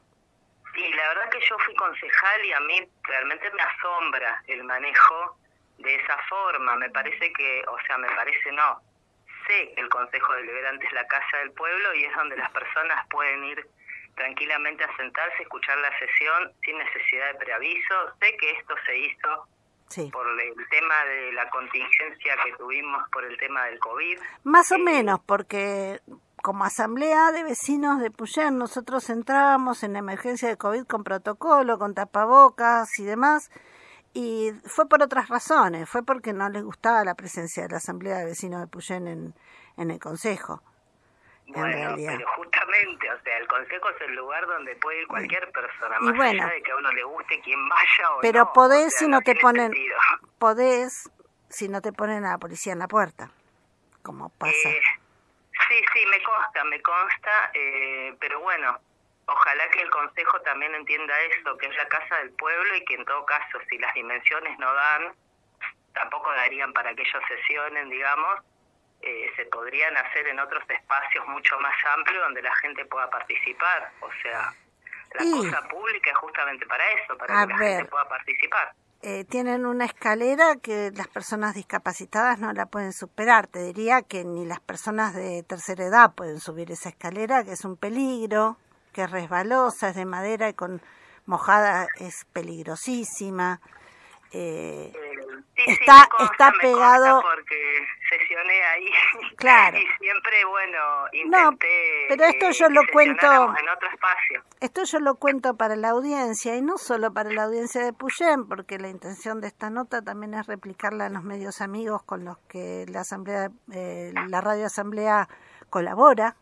Y 0.76 0.94
la 0.94 1.08
verdad 1.10 1.30
que 1.30 1.40
yo 1.50 1.58
fui 1.66 1.76
concejal 1.76 2.46
y 2.46 2.54
a 2.54 2.60
mí 2.62 2.90
realmente 3.04 3.52
me 3.52 3.62
asombra 3.62 4.44
el 4.48 4.64
manejo 4.64 5.38
de 5.80 5.96
esa 5.96 6.18
forma. 6.30 6.76
Me 6.78 6.90
parece 6.92 7.34
que, 7.34 7.64
o 7.68 7.78
sea, 7.88 7.98
me 7.98 8.08
parece 8.08 8.52
no. 8.54 8.80
Sé 9.48 9.74
que 9.76 9.82
el 9.82 9.90
Consejo 9.90 10.34
Deliberante 10.36 10.86
es 10.86 10.94
la 10.94 11.06
casa 11.08 11.38
del 11.38 11.52
pueblo 11.52 11.94
y 11.96 12.06
es 12.06 12.16
donde 12.16 12.38
las 12.38 12.52
personas 12.52 13.06
pueden 13.10 13.44
ir 13.44 13.68
tranquilamente 14.16 14.84
a 14.84 14.96
sentarse, 14.96 15.42
escuchar 15.42 15.78
la 15.80 15.98
sesión 16.00 16.54
sin 16.64 16.78
necesidad 16.78 17.34
de 17.34 17.40
preaviso. 17.40 18.14
Sé 18.22 18.38
que 18.38 18.52
esto 18.52 18.76
se 18.86 18.98
hizo 18.98 19.48
por 20.12 20.28
el 20.28 20.68
tema 20.70 21.06
de 21.06 21.32
la 21.34 21.50
contingencia 21.50 22.36
que 22.44 22.54
tuvimos 22.54 23.04
por 23.12 23.26
el 23.26 23.38
tema 23.38 23.66
del 23.66 23.80
COVID. 23.80 24.20
Más 24.44 24.72
o 24.72 24.76
eh, 24.76 24.80
menos, 24.80 25.20
porque 25.26 26.00
como 26.42 26.64
asamblea 26.64 27.32
de 27.32 27.44
vecinos 27.44 28.00
de 28.00 28.12
Puyén 28.12 28.58
nosotros 28.58 29.10
entrábamos 29.10 29.84
en 29.84 29.96
emergencia 29.96 30.50
de 30.50 30.58
COVID 30.58 30.86
con 30.86 31.04
protocolo, 31.04 31.78
con 31.78 31.94
tapabocas 31.94 32.98
y 33.00 33.04
demás, 33.04 33.52
y 34.14 34.52
fue 34.66 34.88
por 34.88 35.02
otras 35.04 35.30
razones, 35.30 35.88
fue 35.90 36.04
porque 36.04 36.34
no 36.34 36.50
les 36.50 36.64
gustaba 36.64 37.04
la 37.04 37.16
presencia 37.16 37.64
de 37.64 37.70
la 37.70 37.78
asamblea 37.78 38.18
de 38.18 38.26
vecinos 38.26 38.62
de 38.62 38.68
Puyén 38.68 39.08
en, 39.08 39.34
en 39.78 39.92
el 39.92 40.00
consejo. 40.00 40.62
Bueno, 41.54 41.96
pero 41.98 41.98
justamente, 41.98 41.98
o 41.98 41.98
sea, 41.98 42.14
el 42.14 42.26
consejo 43.52 43.90
es 43.90 44.02
el 44.02 44.16
lugar 44.16 44.48
donde 44.48 44.76
puede 44.78 45.02
ir 45.02 45.08
cualquier 45.08 45.52
persona, 45.52 46.00
más 46.00 46.20
allá 46.20 46.48
de 46.48 46.64
que 46.64 46.72
a 46.72 46.76
uno 46.78 46.92
le 46.94 47.04
guste 47.04 47.42
quien 47.42 47.68
vaya 47.68 48.12
o 48.16 48.22
pero 48.22 48.54
podés 48.54 48.96
si 48.96 49.08
no 49.08 49.20
te 49.22 49.36
ponen, 49.36 49.74
podés 50.40 51.12
si 51.50 51.68
no 51.68 51.82
te 51.82 51.92
ponen 51.92 52.24
a 52.24 52.32
la 52.32 52.38
policía 52.38 52.72
en 52.72 52.80
la 52.80 52.88
puerta, 52.88 53.30
como 54.04 54.30
pasa. 54.30 54.70
Eh, 54.70 54.82
sí, 55.68 55.84
sí, 55.94 56.06
me 56.06 56.24
consta, 56.24 56.64
me 56.64 56.82
consta, 56.82 57.52
eh, 57.54 58.16
pero 58.22 58.40
bueno, 58.40 58.80
ojalá 59.26 59.70
que 59.72 59.82
el 59.82 59.90
consejo 59.90 60.40
también 60.42 60.74
entienda 60.74 61.14
eso, 61.22 61.58
que 61.58 61.68
es 61.68 61.76
la 61.76 61.90
casa 61.90 62.16
del 62.20 62.32
pueblo 62.32 62.76
y 62.78 62.86
que 62.86 62.96
en 62.96 63.04
todo 63.04 63.26
caso, 63.26 63.60
si 63.70 63.78
las 63.80 63.94
dimensiones 63.94 64.58
no 64.60 64.74
dan, 64.74 65.14
tampoco 65.94 66.32
darían 66.32 66.72
para 66.72 66.96
que 66.96 67.02
ellos 67.02 67.24
sesionen, 67.28 67.90
digamos, 67.90 68.40
eh, 69.02 69.32
se 69.36 69.46
podrían 69.46 69.96
hacer 69.98 70.28
en 70.28 70.40
otros 70.40 70.64
espacios 70.70 71.28
mucho 71.28 71.60
más 71.60 71.76
amplios 71.98 72.24
donde 72.24 72.42
la 72.42 72.56
gente 72.58 72.86
pueda 72.86 73.10
participar. 73.10 73.92
O 74.02 74.10
sea, 74.22 74.54
la 75.14 75.32
cosa 75.32 75.68
pública 75.68 76.12
es 76.12 76.18
justamente 76.18 76.66
para 76.66 76.84
eso, 76.92 77.18
para 77.18 77.46
que 77.46 77.54
la 77.54 77.58
gente 77.58 77.86
pueda 77.86 78.08
participar. 78.08 78.74
Eh, 79.04 79.26
tienen 79.26 79.66
una 79.66 79.86
escalera 79.86 80.58
que 80.62 80.92
las 80.94 81.08
personas 81.08 81.56
discapacitadas 81.56 82.38
no 82.38 82.54
la 82.54 82.68
pueden 82.68 82.94
superar. 82.94 83.48
Te 83.48 83.64
diría 83.64 84.04
que 84.04 84.24
ni 84.24 84.46
las 84.46 84.60
personas 84.60 85.16
de 85.16 85.42
tercera 85.42 85.86
edad 85.86 86.14
pueden 86.14 86.40
subir 86.40 86.72
esa 86.72 86.90
escalera, 86.90 87.44
que 87.44 87.54
es 87.54 87.66
un 87.66 87.78
peligro, 87.78 88.58
que 88.94 89.04
es 89.04 89.12
resbalosa, 89.12 89.90
es 89.90 89.96
de 89.96 90.06
madera 90.06 90.50
y 90.50 90.54
con 90.54 90.82
mojada 91.26 91.88
es 91.98 92.26
peligrosísima. 92.32 93.60
Eh, 94.34 94.94
está 95.68 96.08
está 96.20 96.52
pegado. 96.60 97.22
porque 97.22 97.88
sesioné 98.10 98.64
ahí. 98.64 98.86
Claro. 99.38 99.78
Y 99.78 99.88
siempre 100.00 100.46
bueno 100.46 100.78
intenté 101.14 102.06
pero 102.10 102.26
esto 102.26 102.52
yo 102.52 102.70
lo 102.70 102.82
cuento 102.92 103.26
en 103.26 103.70
otro 103.70 103.90
espacio. 103.92 104.44
Esto 104.60 104.84
yo 104.84 105.00
lo 105.00 105.16
cuento 105.16 105.56
para 105.56 105.76
la 105.76 105.90
audiencia 105.90 106.56
y 106.56 106.62
no 106.62 106.78
solo 106.78 107.12
para 107.12 107.32
la 107.32 107.44
audiencia 107.44 107.84
de 107.84 107.94
Puyén 107.94 108.48
porque 108.48 108.78
la 108.78 108.90
intención 108.90 109.42
de 109.42 109.48
esta 109.48 109.70
nota 109.70 110.02
también 110.02 110.34
es 110.36 110.46
replicarla 110.46 111.08
en 111.08 111.14
los 111.14 111.24
medios 111.24 111.62
amigos 111.62 112.04
con 112.04 112.24
los 112.24 112.38
que 112.50 112.86
la 112.88 113.02
asamblea 113.02 113.50
eh, 113.72 114.14
la 114.28 114.42
radio 114.42 114.68
asamblea 114.68 115.28
colabora 115.70 116.36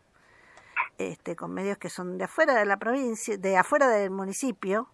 este 0.98 1.36
con 1.36 1.54
medios 1.54 1.78
que 1.78 1.90
son 1.90 2.18
de 2.18 2.26
afuera 2.26 2.56
de 2.56 2.66
la 2.66 2.78
provincia 2.78 3.38
de 3.38 3.56
afuera 3.56 3.88
del 3.88 4.12
municipio 4.12 4.90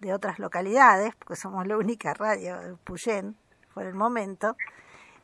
de 0.00 0.14
otras 0.14 0.38
localidades, 0.38 1.14
porque 1.16 1.36
somos 1.36 1.66
la 1.66 1.76
única 1.76 2.14
radio 2.14 2.58
de 2.58 2.74
Puyén 2.76 3.36
por 3.80 3.86
el 3.86 3.94
momento, 3.94 4.58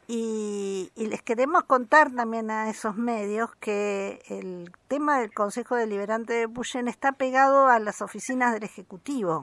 y, 0.08 0.90
les 0.96 1.20
queremos 1.20 1.64
contar 1.64 2.10
también 2.10 2.50
a 2.50 2.70
esos 2.70 2.96
medios 2.96 3.54
que 3.56 4.22
el 4.30 4.72
tema 4.88 5.18
del 5.18 5.34
Consejo 5.34 5.76
Deliberante 5.76 6.32
de 6.32 6.48
Puyén 6.48 6.88
está 6.88 7.12
pegado 7.12 7.68
a 7.68 7.78
las 7.80 8.00
oficinas 8.00 8.54
del 8.54 8.62
Ejecutivo. 8.62 9.42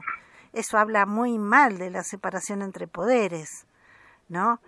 Eso 0.52 0.78
habla 0.78 1.06
muy 1.06 1.38
mal 1.38 1.78
de 1.78 1.90
la 1.90 2.02
separación 2.02 2.60
entre 2.60 2.88
poderes, 2.88 3.68
¿no? 4.28 4.60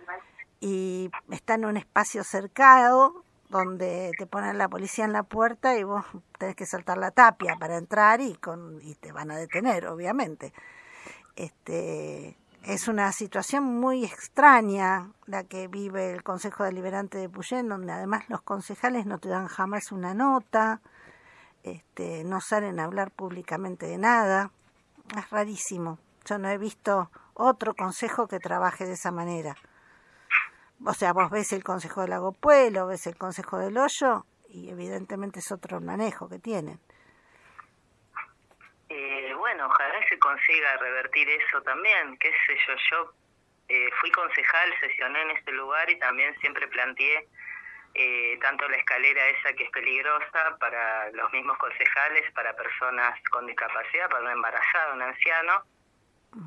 Y 0.61 1.11
está 1.29 1.55
en 1.55 1.65
un 1.65 1.75
espacio 1.75 2.23
cercado 2.23 3.25
donde 3.49 4.11
te 4.17 4.27
ponen 4.27 4.57
la 4.57 4.69
policía 4.69 5.03
en 5.03 5.11
la 5.11 5.23
puerta 5.23 5.77
y 5.77 5.83
vos 5.83 6.05
tenés 6.37 6.55
que 6.55 6.65
saltar 6.65 6.97
la 6.97 7.11
tapia 7.11 7.57
para 7.59 7.75
entrar 7.75 8.21
y 8.21 8.35
con 8.35 8.79
y 8.81 8.95
te 8.95 9.11
van 9.11 9.29
a 9.29 9.35
detener 9.35 9.87
obviamente 9.87 10.53
este 11.35 12.37
es 12.67 12.89
una 12.89 13.13
situación 13.13 13.63
muy 13.63 14.03
extraña 14.03 15.09
la 15.25 15.45
que 15.45 15.69
vive 15.69 16.11
el 16.11 16.21
Consejo 16.21 16.65
Deliberante 16.65 17.17
de 17.17 17.29
Puyén, 17.29 17.69
donde 17.69 17.93
además 17.93 18.27
los 18.27 18.41
concejales 18.41 19.05
no 19.05 19.19
te 19.19 19.29
dan 19.29 19.47
jamás 19.47 19.93
una 19.93 20.13
nota, 20.13 20.81
este, 21.63 22.25
no 22.25 22.41
salen 22.41 22.81
a 22.81 22.83
hablar 22.83 23.11
públicamente 23.11 23.85
de 23.85 23.97
nada. 23.97 24.51
Es 25.17 25.29
rarísimo. 25.29 25.97
Yo 26.25 26.39
no 26.39 26.49
he 26.49 26.57
visto 26.57 27.09
otro 27.35 27.73
consejo 27.73 28.27
que 28.27 28.39
trabaje 28.39 28.85
de 28.85 28.93
esa 28.93 29.11
manera. 29.11 29.55
O 30.85 30.93
sea, 30.93 31.13
vos 31.13 31.31
ves 31.31 31.53
el 31.53 31.63
Consejo 31.63 32.01
del 32.01 32.09
Lago 32.09 32.33
Pueblo, 32.33 32.85
ves 32.87 33.07
el 33.07 33.17
Consejo 33.17 33.59
del 33.59 33.77
Hoyo 33.77 34.25
y 34.49 34.69
evidentemente 34.69 35.39
es 35.39 35.53
otro 35.53 35.79
manejo 35.79 36.27
que 36.27 36.39
tienen. 36.39 36.81
Eh, 38.89 39.33
bueno, 39.37 39.69
se 40.47 40.53
consiga 40.53 40.77
revertir 40.77 41.29
eso 41.29 41.61
también, 41.61 42.17
qué 42.19 42.31
sé 42.45 42.57
yo, 42.67 42.73
yo 42.91 43.13
eh, 43.69 43.89
fui 43.99 44.09
concejal, 44.11 44.73
sesioné 44.79 45.21
en 45.21 45.31
este 45.31 45.51
lugar 45.51 45.89
y 45.89 45.99
también 45.99 46.33
siempre 46.39 46.67
planteé 46.67 47.27
eh, 47.93 48.37
tanto 48.41 48.67
la 48.69 48.77
escalera 48.77 49.27
esa 49.27 49.53
que 49.53 49.65
es 49.65 49.71
peligrosa 49.71 50.57
para 50.59 51.11
los 51.11 51.31
mismos 51.33 51.57
concejales, 51.57 52.31
para 52.31 52.55
personas 52.55 53.19
con 53.29 53.45
discapacidad, 53.45 54.09
para 54.09 54.23
un 54.23 54.31
embarazado, 54.31 54.93
un 54.93 55.01
anciano, 55.01 55.63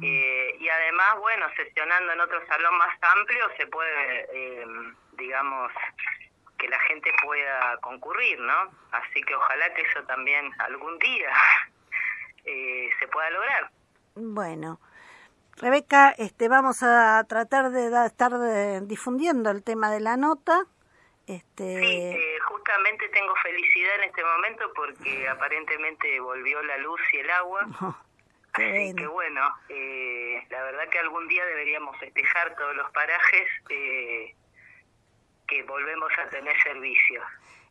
eh, 0.03 0.57
y 0.59 0.69
además, 0.69 1.19
bueno, 1.19 1.47
sesionando 1.57 2.13
en 2.13 2.21
otro 2.21 2.47
salón 2.47 2.77
más 2.79 2.97
amplio 3.03 3.51
se 3.57 3.67
puede, 3.67 4.29
eh, 4.33 4.67
digamos, 5.13 5.73
que 6.59 6.69
la 6.69 6.79
gente 6.81 7.11
pueda 7.23 7.77
concurrir, 7.79 8.39
¿no? 8.39 8.71
Así 8.93 9.21
que 9.23 9.35
ojalá 9.35 9.75
que 9.75 9.83
eso 9.83 10.03
también 10.05 10.53
algún 10.59 10.99
día 10.99 11.33
eh, 12.45 12.91
se 12.99 13.09
pueda 13.09 13.31
lograr. 13.31 13.71
Bueno. 14.15 14.81
Rebeca, 15.57 16.15
este, 16.17 16.49
vamos 16.49 16.83
a 16.83 17.23
tratar 17.29 17.71
de 17.71 18.07
estar 18.07 18.33
difundiendo 18.87 19.51
el 19.51 19.63
tema 19.63 19.91
de 19.91 20.01
la 20.01 20.17
nota. 20.17 20.65
Este... 21.27 21.81
Sí, 21.81 22.19
justamente 22.49 23.09
tengo 23.11 23.35
felicidad 23.37 23.97
en 23.97 24.05
este 24.05 24.25
momento 24.25 24.73
porque 24.75 25.29
aparentemente 25.29 26.19
volvió 26.21 26.63
la 26.63 26.79
luz 26.79 27.01
y 27.13 27.19
el 27.19 27.31
agua. 27.31 27.67
Así 28.53 28.95
que 28.97 29.07
bueno, 29.07 29.41
eh, 29.69 30.45
la 30.51 30.63
verdad 30.63 30.89
que 30.89 30.99
algún 30.99 31.29
día 31.29 31.45
deberíamos 31.47 31.97
festejar 31.99 32.57
todos 32.57 32.75
los 32.75 32.91
parajes 32.91 33.49
eh, 33.69 34.35
que 35.47 35.63
volvemos 35.65 36.11
a 36.19 36.29
tener 36.31 36.61
servicios. 36.63 37.25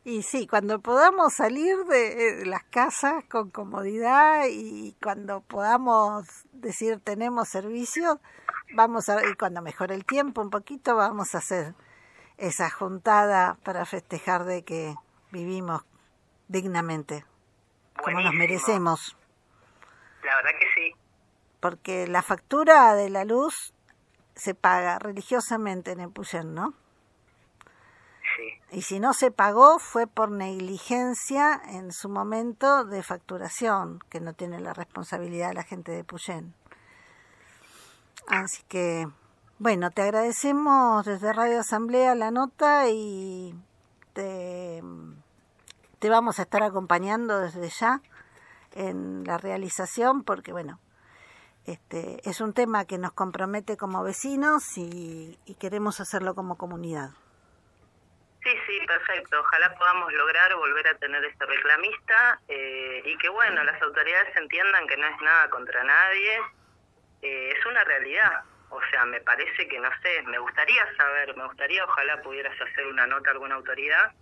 Y 0.09 0.23
sí, 0.23 0.47
cuando 0.47 0.79
podamos 0.79 1.35
salir 1.35 1.85
de 1.85 2.43
las 2.47 2.63
casas 2.63 3.23
con 3.29 3.51
comodidad 3.51 4.45
y 4.49 4.95
cuando 4.99 5.41
podamos 5.41 6.25
decir 6.51 6.99
tenemos 6.99 7.47
servicio, 7.49 8.19
vamos 8.73 9.07
a, 9.09 9.23
y 9.23 9.35
cuando 9.35 9.61
mejore 9.61 9.93
el 9.93 10.05
tiempo 10.05 10.41
un 10.41 10.49
poquito, 10.49 10.95
vamos 10.95 11.35
a 11.35 11.37
hacer 11.37 11.75
esa 12.37 12.71
juntada 12.71 13.59
para 13.63 13.85
festejar 13.85 14.45
de 14.45 14.63
que 14.63 14.95
vivimos 15.29 15.83
dignamente, 16.47 17.23
como 18.03 18.19
nos 18.19 18.33
merecemos. 18.33 19.15
La 20.23 20.37
verdad 20.37 20.59
que 20.59 20.65
sí. 20.73 20.95
Porque 21.59 22.07
la 22.07 22.23
factura 22.23 22.95
de 22.95 23.11
la 23.11 23.25
luz 23.25 23.75
se 24.33 24.55
paga 24.55 24.97
religiosamente 24.97 25.91
en 25.91 25.99
Epuyén, 25.99 26.55
¿no? 26.55 26.73
Y 28.71 28.83
si 28.83 28.99
no 28.99 29.13
se 29.13 29.31
pagó 29.31 29.79
fue 29.79 30.05
por 30.05 30.29
negligencia 30.29 31.59
en 31.69 31.91
su 31.91 32.07
momento 32.07 32.85
de 32.85 33.01
facturación, 33.01 33.99
que 34.09 34.19
no 34.19 34.33
tiene 34.33 34.59
la 34.59 34.73
responsabilidad 34.73 35.53
la 35.53 35.63
gente 35.63 35.91
de 35.91 36.03
Puyén. 36.03 36.53
Así 38.27 38.61
que, 38.67 39.07
bueno, 39.57 39.89
te 39.89 40.03
agradecemos 40.03 41.03
desde 41.03 41.33
Radio 41.33 41.61
Asamblea 41.61 42.13
la 42.13 42.29
nota 42.29 42.89
y 42.89 43.55
te, 44.13 44.83
te 45.97 46.09
vamos 46.11 46.37
a 46.37 46.43
estar 46.43 46.61
acompañando 46.61 47.39
desde 47.39 47.69
ya 47.69 48.03
en 48.73 49.23
la 49.23 49.39
realización 49.39 50.23
porque, 50.23 50.51
bueno, 50.51 50.79
este, 51.65 52.21
es 52.29 52.39
un 52.39 52.53
tema 52.53 52.85
que 52.85 52.99
nos 52.99 53.13
compromete 53.13 53.77
como 53.77 54.03
vecinos 54.03 54.77
y 54.77 55.39
queremos 55.57 55.99
hacerlo 55.99 56.35
como 56.35 56.55
comunidad. 56.55 57.11
Sí, 58.49 58.55
sí, 58.65 58.85
perfecto. 58.87 59.39
Ojalá 59.39 59.75
podamos 59.75 60.11
lograr 60.11 60.55
volver 60.55 60.87
a 60.87 60.95
tener 60.95 61.23
este 61.23 61.45
reclamista 61.45 62.39
eh, 62.47 63.03
y 63.05 63.15
que, 63.19 63.29
bueno, 63.29 63.63
las 63.63 63.79
autoridades 63.79 64.35
entiendan 64.35 64.87
que 64.87 64.97
no 64.97 65.05
es 65.05 65.21
nada 65.21 65.49
contra 65.51 65.83
nadie. 65.83 66.41
Eh, 67.21 67.53
es 67.55 67.65
una 67.67 67.83
realidad. 67.83 68.41
O 68.71 68.79
sea, 68.89 69.05
me 69.05 69.21
parece 69.21 69.67
que, 69.67 69.79
no 69.79 69.89
sé, 70.01 70.23
me 70.23 70.39
gustaría 70.39 70.83
saber, 70.95 71.35
me 71.37 71.45
gustaría, 71.45 71.83
ojalá 71.85 72.21
pudieras 72.23 72.59
hacer 72.59 72.87
una 72.87 73.05
nota 73.05 73.29
a 73.29 73.33
alguna 73.33 73.53
autoridad. 73.53 74.13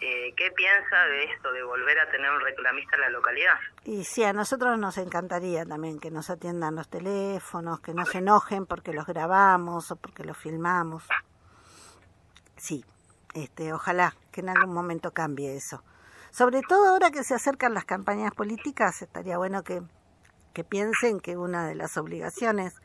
Eh, 0.00 0.34
¿Qué 0.36 0.50
piensa 0.50 1.06
de 1.06 1.24
esto, 1.24 1.52
de 1.52 1.62
volver 1.62 2.00
a 2.00 2.10
tener 2.10 2.28
un 2.28 2.40
reclamista 2.40 2.96
en 2.96 3.02
la 3.02 3.10
localidad? 3.10 3.58
Y 3.84 4.02
sí, 4.02 4.24
a 4.24 4.32
nosotros 4.32 4.78
nos 4.78 4.98
encantaría 4.98 5.64
también 5.64 6.00
que 6.00 6.10
nos 6.10 6.28
atiendan 6.28 6.74
los 6.74 6.90
teléfonos, 6.90 7.80
que 7.80 7.94
no 7.94 8.04
se 8.04 8.18
enojen 8.18 8.66
porque 8.66 8.92
los 8.92 9.06
grabamos 9.06 9.92
o 9.92 9.96
porque 9.96 10.24
los 10.24 10.36
filmamos. 10.36 11.06
Sí, 12.56 12.84
este, 13.34 13.72
ojalá 13.72 14.14
que 14.32 14.40
en 14.40 14.48
algún 14.48 14.74
momento 14.74 15.12
cambie 15.12 15.56
eso. 15.56 15.82
Sobre 16.30 16.62
todo 16.62 16.90
ahora 16.90 17.10
que 17.10 17.24
se 17.24 17.34
acercan 17.34 17.74
las 17.74 17.84
campañas 17.84 18.32
políticas, 18.32 19.02
estaría 19.02 19.36
bueno 19.38 19.62
que, 19.64 19.82
que 20.54 20.64
piensen 20.64 21.20
que 21.20 21.36
una 21.36 21.66
de 21.66 21.74
las 21.74 21.96
obligaciones 21.96 22.80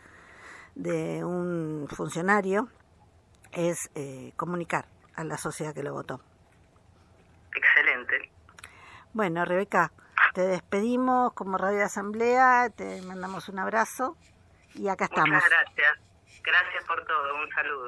de 0.75 1.24
un 1.24 1.88
funcionario 1.90 2.70
es 3.52 3.90
eh, 3.96 4.34
comunicar 4.36 4.86
a 5.16 5.24
la 5.24 5.38
sociedad 5.38 5.74
que 5.74 5.84
lo 5.84 5.94
votó. 5.94 6.22
Excelente. 7.56 8.32
Bueno, 9.14 9.46
Rebeca, 9.46 9.92
te 10.34 10.42
despedimos 10.42 11.32
como 11.34 11.58
Radio 11.58 11.86
Asamblea, 11.86 12.70
te 12.75 13.02
mandamos 13.04 13.48
un 13.48 13.60
abrazo 13.60 14.18
y 14.74 14.90
acá 14.90 15.06
estamos. 15.06 15.30
Muchas 15.30 15.50
gracias. 15.50 16.00
Gracias 16.44 16.84
por 16.84 17.04
todo. 17.06 17.36
Un 17.42 17.50
saludo. 17.52 17.84